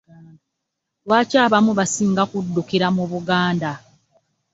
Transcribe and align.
Lwaki 1.05 1.35
abantu 1.47 1.71
basinga 1.79 2.23
kuddukira 2.31 2.87
mu 2.95 3.03
Buganda? 3.11 3.71